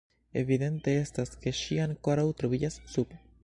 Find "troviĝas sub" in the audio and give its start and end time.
2.41-3.17